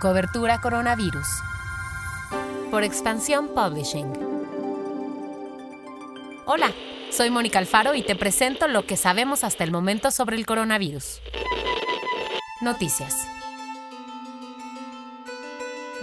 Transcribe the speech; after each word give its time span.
Cobertura 0.00 0.62
Coronavirus. 0.62 1.26
Por 2.70 2.84
Expansión 2.84 3.48
Publishing. 3.54 4.10
Hola, 6.46 6.72
soy 7.10 7.28
Mónica 7.28 7.58
Alfaro 7.58 7.94
y 7.94 8.00
te 8.00 8.16
presento 8.16 8.66
lo 8.66 8.86
que 8.86 8.96
sabemos 8.96 9.44
hasta 9.44 9.62
el 9.62 9.72
momento 9.72 10.10
sobre 10.10 10.36
el 10.36 10.46
coronavirus. 10.46 11.20
Noticias. 12.62 13.28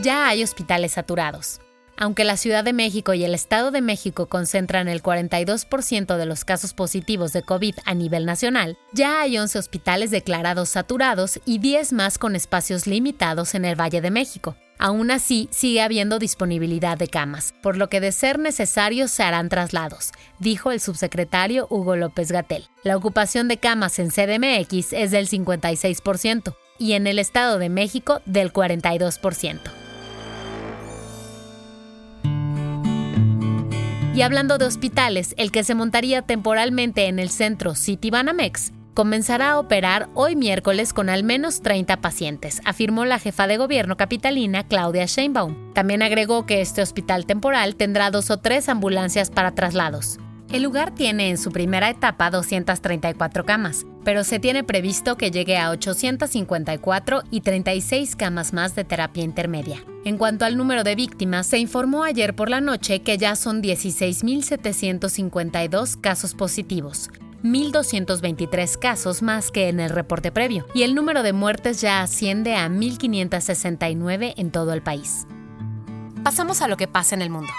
Ya 0.04 0.28
hay 0.28 0.44
hospitales 0.44 0.92
saturados. 0.92 1.60
Aunque 2.00 2.24
la 2.24 2.38
Ciudad 2.38 2.64
de 2.64 2.74
México 2.74 3.16
y 3.16 3.24
el 3.24 3.34
Estado 3.34 3.72
de 3.72 3.82
México 3.82 4.28
concentran 4.28 4.88
el 4.88 5.02
42% 5.02 6.16
de 6.16 6.26
los 6.28 6.46
casos 6.46 6.76
positivos 6.76 7.34
de 7.34 7.42
COVID 7.42 7.74
a 7.86 7.96
nivel 7.96 8.26
nacional, 8.26 8.78
ya 8.94 9.22
hay 9.22 9.40
11 9.40 9.58
hospitales 9.58 10.12
declarados 10.12 10.70
saturados 10.70 11.40
y 11.44 11.58
10 11.58 11.94
más 11.94 12.20
con 12.20 12.36
espacios 12.36 12.86
limitados 12.86 13.56
en 13.56 13.66
el 13.66 13.80
Valle 13.80 14.02
de 14.02 14.12
México. 14.12 14.56
Aún 14.78 15.10
así, 15.10 15.50
sigue 15.52 15.82
habiendo 15.82 16.20
disponibilidad 16.20 17.00
de 17.00 17.08
camas, 17.08 17.56
por 17.64 17.78
lo 17.78 17.90
que 17.90 18.00
de 18.00 18.12
ser 18.12 18.38
necesario 18.38 19.08
se 19.08 19.24
harán 19.24 19.50
traslados, 19.50 20.12
dijo 20.38 20.72
el 20.72 20.80
subsecretario 20.80 21.66
Hugo 21.72 21.96
López 21.96 22.32
Gatel. 22.32 22.68
La 22.84 22.96
ocupación 22.96 23.48
de 23.48 23.58
camas 23.58 23.98
en 23.98 24.10
CDMX 24.12 24.94
es 24.94 25.10
del 25.10 25.28
56% 25.28 26.56
y 26.78 26.94
en 26.94 27.08
el 27.08 27.18
Estado 27.18 27.58
de 27.58 27.70
México 27.70 28.22
del 28.28 28.54
42%. 28.54 29.87
Y 34.18 34.24
hablando 34.24 34.58
de 34.58 34.66
hospitales, 34.66 35.36
el 35.38 35.52
que 35.52 35.64
se 35.64 35.76
montaría 35.76 36.24
temporalmente 36.24 37.06
en 37.06 37.20
el 37.20 37.30
centro 37.30 37.76
City 37.76 38.10
Banamex 38.10 38.74
comenzará 38.96 39.52
a 39.52 39.60
operar 39.60 40.10
hoy 40.16 40.36
miércoles 40.36 40.92
con 40.92 41.10
al 41.10 41.24
menos 41.24 41.62
30 41.62 42.02
pacientes, 42.02 42.60
afirmó 42.66 43.06
la 43.06 43.20
jefa 43.20 43.46
de 43.46 43.58
gobierno 43.58 43.96
capitalina 43.96 44.68
Claudia 44.68 45.06
Sheinbaum. 45.06 45.72
También 45.76 46.02
agregó 46.02 46.48
que 46.48 46.62
este 46.62 46.82
hospital 46.82 47.28
temporal 47.28 47.76
tendrá 47.76 48.10
dos 48.10 48.32
o 48.32 48.40
tres 48.40 48.70
ambulancias 48.70 49.30
para 49.30 49.52
traslados. 49.52 50.18
El 50.52 50.64
lugar 50.64 50.94
tiene 50.96 51.30
en 51.30 51.38
su 51.38 51.52
primera 51.52 51.90
etapa 51.90 52.30
234 52.30 53.46
camas, 53.46 53.86
pero 54.06 54.24
se 54.24 54.40
tiene 54.40 54.64
previsto 54.64 55.18
que 55.18 55.30
llegue 55.30 55.58
a 55.58 55.72
854 55.72 57.24
y 57.30 57.42
36 57.42 58.16
camas 58.16 58.54
más 58.54 58.74
de 58.74 58.86
terapia 58.86 59.26
intermedia. 59.26 59.84
En 60.06 60.18
cuanto 60.18 60.46
al 60.46 60.56
número 60.56 60.86
de 60.86 60.96
víctimas, 60.96 61.48
se 61.48 61.58
informó 61.58 62.06
ayer 62.06 62.34
por 62.34 62.50
la 62.50 62.62
noche 62.62 63.02
que 63.02 63.18
ya 63.18 63.36
son 63.36 63.62
16.752 63.62 66.00
casos 66.00 66.34
positivos, 66.34 67.10
1.223 67.44 68.80
casos 68.80 69.22
más 69.22 69.52
que 69.52 69.68
en 69.68 69.82
el 69.82 69.90
reporte 69.90 70.32
previo, 70.32 70.66
y 70.74 70.84
el 70.84 70.96
número 70.96 71.24
de 71.24 71.34
muertes 71.34 71.82
ya 71.82 72.02
asciende 72.02 72.56
a 72.56 72.70
1.569 72.70 74.34
en 74.38 74.52
todo 74.52 74.72
el 74.72 74.82
país. 74.82 75.28
Pasamos 76.24 76.62
a 76.62 76.70
lo 76.70 76.78
que 76.78 76.88
pasa 76.88 77.16
en 77.16 77.22
el 77.22 77.30
mundo. 77.30 77.52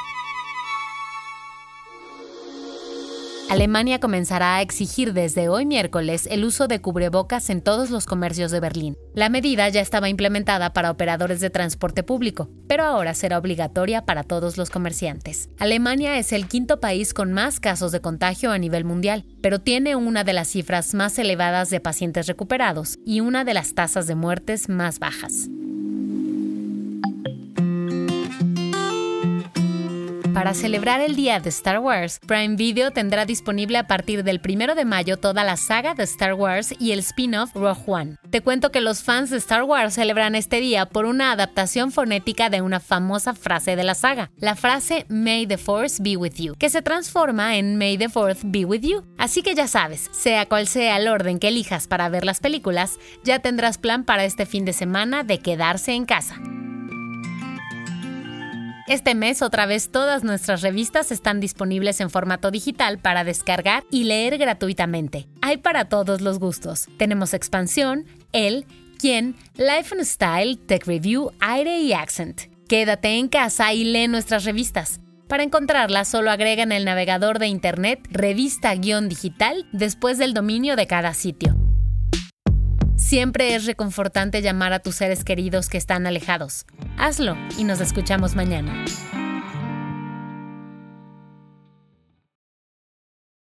Alemania 3.48 3.98
comenzará 3.98 4.56
a 4.56 4.60
exigir 4.60 5.14
desde 5.14 5.48
hoy 5.48 5.64
miércoles 5.64 6.28
el 6.30 6.44
uso 6.44 6.68
de 6.68 6.82
cubrebocas 6.82 7.48
en 7.48 7.62
todos 7.62 7.88
los 7.88 8.04
comercios 8.04 8.50
de 8.50 8.60
Berlín. 8.60 8.98
La 9.14 9.30
medida 9.30 9.66
ya 9.70 9.80
estaba 9.80 10.10
implementada 10.10 10.74
para 10.74 10.90
operadores 10.90 11.40
de 11.40 11.48
transporte 11.48 12.02
público, 12.02 12.50
pero 12.68 12.84
ahora 12.84 13.14
será 13.14 13.38
obligatoria 13.38 14.04
para 14.04 14.22
todos 14.22 14.58
los 14.58 14.68
comerciantes. 14.68 15.48
Alemania 15.58 16.18
es 16.18 16.32
el 16.32 16.46
quinto 16.46 16.78
país 16.78 17.14
con 17.14 17.32
más 17.32 17.58
casos 17.58 17.90
de 17.90 18.02
contagio 18.02 18.50
a 18.50 18.58
nivel 18.58 18.84
mundial, 18.84 19.24
pero 19.40 19.60
tiene 19.60 19.96
una 19.96 20.24
de 20.24 20.34
las 20.34 20.48
cifras 20.48 20.92
más 20.92 21.18
elevadas 21.18 21.70
de 21.70 21.80
pacientes 21.80 22.26
recuperados 22.26 22.98
y 23.06 23.20
una 23.20 23.44
de 23.44 23.54
las 23.54 23.74
tasas 23.74 24.06
de 24.06 24.14
muertes 24.14 24.68
más 24.68 24.98
bajas. 24.98 25.48
Para 30.38 30.54
celebrar 30.54 31.00
el 31.00 31.16
día 31.16 31.40
de 31.40 31.48
Star 31.48 31.80
Wars, 31.80 32.20
Prime 32.24 32.54
Video 32.54 32.92
tendrá 32.92 33.26
disponible 33.26 33.76
a 33.76 33.88
partir 33.88 34.22
del 34.22 34.40
1 34.40 34.76
de 34.76 34.84
mayo 34.84 35.16
toda 35.16 35.42
la 35.42 35.56
saga 35.56 35.94
de 35.94 36.04
Star 36.04 36.34
Wars 36.34 36.72
y 36.78 36.92
el 36.92 37.00
spin-off 37.00 37.52
Rogue 37.56 37.82
One. 37.88 38.16
Te 38.30 38.40
cuento 38.40 38.70
que 38.70 38.80
los 38.80 39.02
fans 39.02 39.30
de 39.30 39.38
Star 39.38 39.64
Wars 39.64 39.94
celebran 39.94 40.36
este 40.36 40.60
día 40.60 40.86
por 40.86 41.06
una 41.06 41.32
adaptación 41.32 41.90
fonética 41.90 42.50
de 42.50 42.62
una 42.62 42.78
famosa 42.78 43.34
frase 43.34 43.74
de 43.74 43.82
la 43.82 43.96
saga, 43.96 44.30
la 44.36 44.54
frase 44.54 45.06
May 45.08 45.44
the 45.48 45.58
Force 45.58 46.00
be 46.00 46.16
with 46.16 46.34
you, 46.36 46.54
que 46.54 46.70
se 46.70 46.82
transforma 46.82 47.56
en 47.56 47.76
May 47.76 47.98
the 47.98 48.08
Fourth 48.08 48.42
be 48.44 48.64
with 48.64 48.82
you. 48.82 49.02
Así 49.18 49.42
que 49.42 49.56
ya 49.56 49.66
sabes, 49.66 50.08
sea 50.12 50.46
cual 50.46 50.68
sea 50.68 50.98
el 50.98 51.08
orden 51.08 51.40
que 51.40 51.48
elijas 51.48 51.88
para 51.88 52.08
ver 52.10 52.24
las 52.24 52.38
películas, 52.38 53.00
ya 53.24 53.40
tendrás 53.40 53.76
plan 53.76 54.04
para 54.04 54.24
este 54.24 54.46
fin 54.46 54.64
de 54.64 54.72
semana 54.72 55.24
de 55.24 55.40
quedarse 55.40 55.94
en 55.94 56.04
casa. 56.04 56.36
Este 58.88 59.14
mes 59.14 59.42
otra 59.42 59.66
vez 59.66 59.90
todas 59.90 60.24
nuestras 60.24 60.62
revistas 60.62 61.12
están 61.12 61.40
disponibles 61.40 62.00
en 62.00 62.08
formato 62.08 62.50
digital 62.50 62.98
para 62.98 63.22
descargar 63.22 63.84
y 63.90 64.04
leer 64.04 64.38
gratuitamente. 64.38 65.28
Hay 65.42 65.58
para 65.58 65.90
todos 65.90 66.22
los 66.22 66.38
gustos. 66.38 66.86
Tenemos 66.96 67.34
Expansión, 67.34 68.06
El, 68.32 68.64
Quién, 68.98 69.36
Life 69.56 69.94
and 69.94 70.04
Style, 70.04 70.56
Tech 70.56 70.86
Review, 70.86 71.32
Aire 71.38 71.80
y 71.80 71.92
Accent. 71.92 72.44
Quédate 72.66 73.18
en 73.18 73.28
casa 73.28 73.74
y 73.74 73.84
lee 73.84 74.08
nuestras 74.08 74.46
revistas. 74.46 75.00
Para 75.28 75.42
encontrarlas 75.42 76.08
solo 76.08 76.30
agrega 76.30 76.62
en 76.62 76.72
el 76.72 76.86
navegador 76.86 77.38
de 77.38 77.48
internet 77.48 78.00
revista-digital 78.10 79.66
después 79.70 80.16
del 80.16 80.32
dominio 80.32 80.76
de 80.76 80.86
cada 80.86 81.12
sitio. 81.12 81.67
Siempre 82.98 83.54
es 83.54 83.64
reconfortante 83.64 84.42
llamar 84.42 84.72
a 84.72 84.80
tus 84.80 84.96
seres 84.96 85.22
queridos 85.24 85.68
que 85.68 85.78
están 85.78 86.06
alejados. 86.06 86.66
Hazlo 86.98 87.36
y 87.56 87.62
nos 87.62 87.80
escuchamos 87.80 88.34
mañana. 88.34 88.84